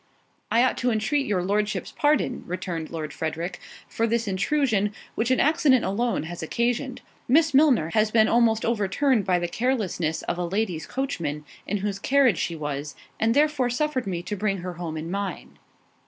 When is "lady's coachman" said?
10.43-11.45